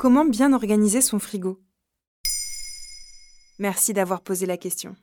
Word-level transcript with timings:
Comment 0.00 0.24
bien 0.24 0.54
organiser 0.54 1.02
son 1.02 1.18
frigo? 1.18 1.60
Merci 3.58 3.92
d'avoir 3.92 4.22
posé 4.22 4.46
la 4.46 4.56
question. 4.56 4.96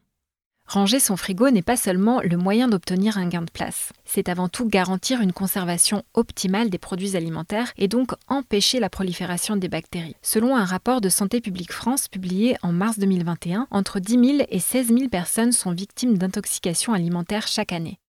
Ranger 0.66 1.00
son 1.00 1.16
frigo 1.16 1.52
n'est 1.52 1.62
pas 1.62 1.78
seulement 1.78 2.20
le 2.20 2.36
moyen 2.36 2.68
d'obtenir 2.68 3.20
un 3.20 3.28
gain 3.28 3.44
de 3.44 3.52
place, 3.52 3.94
c'est 4.06 4.28
avant 4.28 4.50
tout 4.50 4.68
garantir 4.68 5.22
une 5.22 5.34
conservation 5.34 6.02
optimale 6.16 6.72
des 6.72 6.80
produits 6.80 7.16
alimentaires 7.16 7.74
et 7.78 7.88
donc 7.88 8.14
empêcher 8.28 8.80
la 8.80 8.90
prolifération 8.90 9.56
des 9.56 9.70
bactéries. 9.70 10.16
Selon 10.24 10.56
un 10.56 10.66
rapport 10.66 11.00
de 11.00 11.10
Santé 11.10 11.42
publique 11.42 11.74
France 11.74 12.08
publié 12.08 12.58
en 12.64 12.72
mars 12.72 12.98
2021, 12.98 13.68
entre 13.70 14.00
10 14.00 14.38
000 14.38 14.48
et 14.50 14.60
16 14.60 14.88
000 14.88 15.10
personnes 15.10 15.52
sont 15.52 15.74
victimes 15.74 16.18
d'intoxication 16.18 16.94
alimentaire 16.94 17.48
chaque 17.48 17.72
année. 17.72 18.00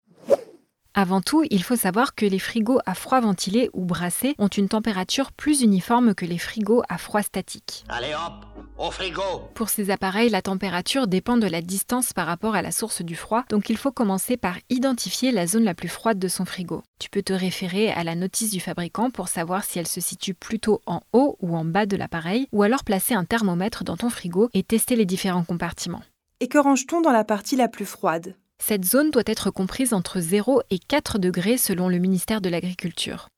Avant 1.00 1.20
tout, 1.20 1.44
il 1.50 1.62
faut 1.62 1.76
savoir 1.76 2.16
que 2.16 2.26
les 2.26 2.40
frigos 2.40 2.80
à 2.84 2.92
froid 2.92 3.20
ventilé 3.20 3.70
ou 3.72 3.84
brassé 3.84 4.34
ont 4.38 4.48
une 4.48 4.68
température 4.68 5.30
plus 5.30 5.60
uniforme 5.60 6.12
que 6.12 6.24
les 6.24 6.38
frigos 6.38 6.82
à 6.88 6.98
froid 6.98 7.22
statique. 7.22 7.84
Allez 7.88 8.14
hop, 8.14 8.44
au 8.78 8.90
frigo 8.90 9.22
Pour 9.54 9.68
ces 9.68 9.90
appareils, 9.90 10.28
la 10.28 10.42
température 10.42 11.06
dépend 11.06 11.36
de 11.36 11.46
la 11.46 11.62
distance 11.62 12.12
par 12.12 12.26
rapport 12.26 12.56
à 12.56 12.62
la 12.62 12.72
source 12.72 13.02
du 13.02 13.14
froid, 13.14 13.44
donc 13.48 13.70
il 13.70 13.76
faut 13.76 13.92
commencer 13.92 14.36
par 14.36 14.56
identifier 14.70 15.30
la 15.30 15.46
zone 15.46 15.62
la 15.62 15.74
plus 15.74 15.86
froide 15.86 16.18
de 16.18 16.26
son 16.26 16.44
frigo. 16.44 16.82
Tu 16.98 17.10
peux 17.10 17.22
te 17.22 17.32
référer 17.32 17.92
à 17.92 18.02
la 18.02 18.16
notice 18.16 18.50
du 18.50 18.58
fabricant 18.58 19.10
pour 19.10 19.28
savoir 19.28 19.62
si 19.62 19.78
elle 19.78 19.86
se 19.86 20.00
situe 20.00 20.34
plutôt 20.34 20.80
en 20.84 21.02
haut 21.12 21.36
ou 21.40 21.56
en 21.56 21.64
bas 21.64 21.86
de 21.86 21.96
l'appareil, 21.96 22.48
ou 22.50 22.64
alors 22.64 22.82
placer 22.82 23.14
un 23.14 23.24
thermomètre 23.24 23.84
dans 23.84 23.96
ton 23.96 24.10
frigo 24.10 24.50
et 24.52 24.64
tester 24.64 24.96
les 24.96 25.06
différents 25.06 25.44
compartiments. 25.44 26.02
Et 26.40 26.48
que 26.48 26.58
range-t-on 26.58 27.00
dans 27.02 27.12
la 27.12 27.22
partie 27.22 27.54
la 27.54 27.68
plus 27.68 27.86
froide? 27.86 28.34
Cette 28.68 28.84
zone 28.84 29.10
doit 29.10 29.22
être 29.24 29.50
comprise 29.50 29.94
entre 29.94 30.20
0 30.20 30.60
et 30.70 30.78
4 30.78 31.18
degrés 31.18 31.56
selon 31.56 31.88
le 31.88 31.98
ministère 31.98 32.40
de 32.40 32.50
l'Agriculture. 32.50 33.28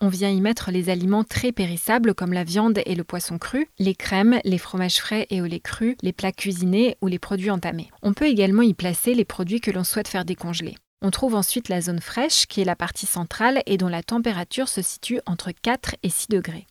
On 0.00 0.08
vient 0.08 0.30
y 0.30 0.40
mettre 0.40 0.70
les 0.70 0.90
aliments 0.90 1.24
très 1.24 1.52
périssables 1.52 2.14
comme 2.14 2.32
la 2.32 2.44
viande 2.44 2.80
et 2.86 2.94
le 2.94 3.04
poisson 3.04 3.38
cru, 3.38 3.68
les 3.78 3.94
crèmes, 3.94 4.40
les 4.44 4.58
fromages 4.58 4.98
frais 4.98 5.26
et 5.30 5.40
au 5.42 5.46
lait 5.46 5.60
cru, 5.60 5.96
les 6.02 6.12
plats 6.12 6.32
cuisinés 6.32 6.96
ou 7.00 7.08
les 7.08 7.18
produits 7.18 7.50
entamés. 7.50 7.90
On 8.02 8.14
peut 8.14 8.26
également 8.26 8.62
y 8.62 8.74
placer 8.74 9.14
les 9.14 9.24
produits 9.24 9.60
que 9.60 9.70
l'on 9.70 9.84
souhaite 9.84 10.08
faire 10.08 10.24
décongeler. 10.24 10.76
On 11.02 11.10
trouve 11.10 11.34
ensuite 11.34 11.68
la 11.68 11.80
zone 11.80 12.00
fraîche 12.00 12.46
qui 12.46 12.60
est 12.60 12.64
la 12.64 12.76
partie 12.76 13.06
centrale 13.06 13.62
et 13.66 13.76
dont 13.76 13.88
la 13.88 14.02
température 14.02 14.68
se 14.68 14.82
situe 14.82 15.20
entre 15.26 15.50
4 15.50 15.96
et 16.02 16.10
6 16.10 16.28
degrés. 16.30 16.66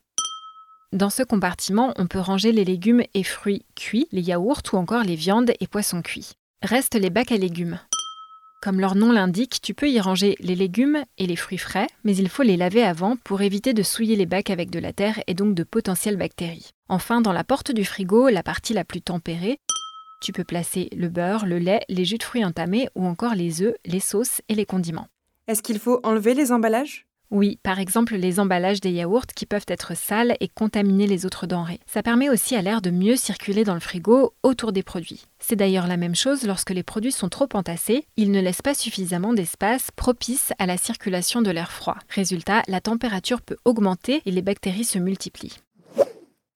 Dans 0.94 1.10
ce 1.10 1.24
compartiment, 1.24 1.94
on 1.98 2.08
peut 2.08 2.20
ranger 2.20 2.52
les 2.52 2.66
légumes 2.66 3.04
et 3.14 3.24
fruits 3.24 3.66
cuits, 3.76 4.08
les 4.12 4.22
yaourts 4.22 4.64
ou 4.74 4.78
encore 4.78 5.04
les 5.04 5.16
viandes 5.16 5.52
et 5.60 5.68
poissons 5.68 6.02
cuits. 6.02 6.34
Restent 6.64 6.96
les 6.96 7.12
bacs 7.12 7.32
à 7.32 7.38
légumes. 7.38 7.80
Comme 8.64 8.80
leur 8.80 8.96
nom 8.96 9.12
l'indique, 9.12 9.62
tu 9.62 9.76
peux 9.76 9.90
y 9.92 10.00
ranger 10.00 10.36
les 10.40 10.56
légumes 10.56 11.04
et 11.20 11.28
les 11.28 11.36
fruits 11.36 11.60
frais, 11.60 11.86
mais 12.04 12.16
il 12.16 12.30
faut 12.30 12.42
les 12.42 12.58
laver 12.58 12.82
avant 12.82 13.16
pour 13.16 13.44
éviter 13.44 13.76
de 13.76 13.84
souiller 13.84 14.16
les 14.16 14.26
bacs 14.26 14.50
avec 14.50 14.72
de 14.72 14.80
la 14.80 14.92
terre 14.92 15.22
et 15.28 15.36
donc 15.36 15.54
de 15.54 15.62
potentielles 15.62 16.18
bactéries. 16.18 16.72
Enfin, 16.90 17.22
dans 17.22 17.32
la 17.32 17.44
porte 17.44 17.72
du 17.72 17.86
frigo, 17.86 18.30
la 18.30 18.42
partie 18.42 18.74
la 18.74 18.84
plus 18.84 19.04
tempérée, 19.04 19.60
tu 20.20 20.34
peux 20.34 20.44
placer 20.44 20.90
le 20.98 21.10
beurre, 21.10 21.46
le 21.46 21.60
lait, 21.60 21.86
les 21.90 22.06
jus 22.06 22.18
de 22.18 22.24
fruits 22.24 22.44
entamés 22.44 22.90
ou 22.96 23.06
encore 23.06 23.36
les 23.36 23.62
œufs, 23.62 23.76
les 23.86 24.00
sauces 24.00 24.42
et 24.50 24.56
les 24.56 24.66
condiments. 24.66 25.10
Est-ce 25.48 25.62
qu'il 25.62 25.78
faut 25.78 26.00
enlever 26.02 26.34
les 26.34 26.52
emballages? 26.52 27.07
Oui, 27.30 27.60
par 27.62 27.80
exemple 27.80 28.16
les 28.16 28.40
emballages 28.40 28.80
des 28.80 28.92
yaourts 28.92 29.26
qui 29.26 29.46
peuvent 29.46 29.66
être 29.68 29.96
sales 29.98 30.36
et 30.40 30.48
contaminer 30.48 31.08
les 31.08 31.26
autres 31.26 31.46
denrées. 31.46 31.80
Ça 31.86 32.02
permet 32.02 32.30
aussi 32.30 32.56
à 32.56 32.62
l'air 32.62 32.82
de 32.82 32.90
mieux 32.90 33.16
circuler 33.16 33.64
dans 33.64 33.74
le 33.74 33.80
frigo 33.80 34.34
autour 34.44 34.72
des 34.72 34.84
produits. 34.84 35.26
C'est 35.40 35.56
d'ailleurs 35.56 35.88
la 35.88 35.98
même 35.98 36.16
chose 36.16 36.44
lorsque 36.44 36.72
les 36.72 36.84
produits 36.84 37.12
sont 37.12 37.30
trop 37.30 37.50
entassés, 37.54 38.06
ils 38.16 38.32
ne 38.32 38.42
laissent 38.42 38.62
pas 38.62 38.74
suffisamment 38.74 39.34
d'espace 39.34 39.92
propice 39.96 40.54
à 40.58 40.66
la 40.66 40.78
circulation 40.78 41.42
de 41.42 41.52
l'air 41.52 41.72
froid. 41.72 41.98
Résultat, 42.10 42.64
la 42.68 42.82
température 42.82 43.42
peut 43.42 43.58
augmenter 43.66 44.22
et 44.26 44.32
les 44.32 44.42
bactéries 44.42 44.86
se 44.86 44.98
multiplient. 44.98 45.58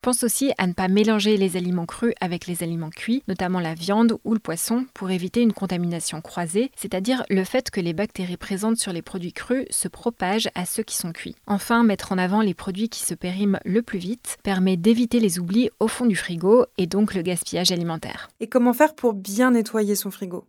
Pense 0.04 0.24
aussi 0.24 0.52
à 0.58 0.66
ne 0.66 0.74
pas 0.74 0.88
mélanger 0.88 1.38
les 1.38 1.58
aliments 1.58 1.86
crus 1.86 2.16
avec 2.20 2.48
les 2.48 2.64
aliments 2.64 2.90
cuits, 2.90 3.22
notamment 3.28 3.60
la 3.60 3.76
viande 3.76 4.18
ou 4.24 4.34
le 4.34 4.40
poisson, 4.40 4.88
pour 4.96 5.12
éviter 5.12 5.42
une 5.42 5.54
contamination 5.54 6.22
croisée, 6.22 6.72
c'est-à-dire 6.76 7.24
le 7.30 7.44
fait 7.44 7.70
que 7.70 7.80
les 7.80 7.94
bactéries 7.94 8.36
présentes 8.36 8.78
sur 8.78 8.94
les 8.94 9.04
produits 9.04 9.32
crus 9.32 9.68
se 9.70 9.88
propagent 9.88 10.50
à 10.56 10.66
ceux 10.66 10.82
qui 10.82 10.98
sont 10.98 11.12
cuits. 11.12 11.36
Enfin, 11.46 11.84
mettre 11.84 12.12
en 12.12 12.18
avant 12.18 12.42
les 12.42 12.56
produits 12.56 12.90
qui 12.90 13.02
se 13.06 13.14
périment 13.14 13.60
le 13.64 13.84
plus 13.84 14.00
vite 14.00 14.40
permet 14.42 14.76
d'éviter 14.76 15.20
les 15.20 15.38
oublis 15.38 15.70
au 15.80 15.88
fond 15.88 16.08
du 16.08 16.16
frigo 16.16 16.66
et 16.80 16.88
donc 16.88 17.14
le 17.14 17.22
gaspillage 17.22 17.72
alimentaire. 17.72 18.32
Et 18.40 18.48
comment 18.48 18.74
faire 18.74 18.96
pour 18.96 19.14
bien 19.14 19.52
nettoyer 19.52 19.94
son 19.94 20.10
frigo? 20.10 20.46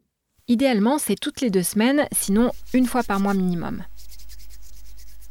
Idéalement, 0.48 0.96
c'est 0.96 1.14
toutes 1.14 1.42
les 1.42 1.50
deux 1.50 1.62
semaines, 1.62 2.06
sinon 2.10 2.52
une 2.72 2.86
fois 2.86 3.02
par 3.02 3.20
mois 3.20 3.34
minimum. 3.34 3.84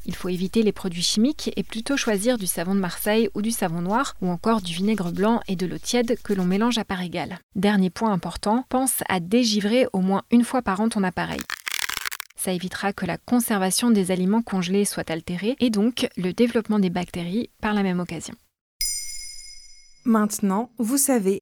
Il 0.05 0.15
faut 0.15 0.29
éviter 0.29 0.63
les 0.63 0.71
produits 0.71 1.01
chimiques 1.01 1.51
et 1.55 1.63
plutôt 1.63 1.97
choisir 1.97 2.37
du 2.37 2.47
savon 2.47 2.73
de 2.73 2.79
Marseille 2.79 3.29
ou 3.35 3.41
du 3.41 3.51
savon 3.51 3.81
noir 3.81 4.15
ou 4.21 4.29
encore 4.29 4.61
du 4.61 4.73
vinaigre 4.73 5.11
blanc 5.11 5.41
et 5.47 5.55
de 5.55 5.65
l'eau 5.65 5.77
tiède 5.77 6.17
que 6.23 6.33
l'on 6.33 6.45
mélange 6.45 6.77
à 6.77 6.85
part 6.85 7.01
égale. 7.01 7.39
Dernier 7.55 7.89
point 7.89 8.11
important, 8.11 8.65
pense 8.69 9.03
à 9.07 9.19
dégivrer 9.19 9.87
au 9.93 9.99
moins 9.99 10.23
une 10.31 10.43
fois 10.43 10.61
par 10.61 10.79
an 10.81 10.89
ton 10.89 11.03
appareil. 11.03 11.41
Ça 12.35 12.51
évitera 12.51 12.91
que 12.91 13.05
la 13.05 13.19
conservation 13.19 13.91
des 13.91 14.09
aliments 14.09 14.41
congelés 14.41 14.85
soit 14.85 15.11
altérée 15.11 15.55
et 15.59 15.69
donc 15.69 16.07
le 16.17 16.33
développement 16.33 16.79
des 16.79 16.89
bactéries 16.89 17.51
par 17.61 17.75
la 17.75 17.83
même 17.83 17.99
occasion. 17.99 18.33
Maintenant, 20.05 20.71
vous 20.79 20.97
savez 20.97 21.41